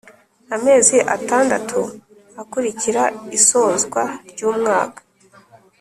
Amezi 0.55 0.97
atandatu 1.15 1.79
akurikira 2.41 3.03
isozwa 3.37 4.03
ry’umwaka 4.29 5.01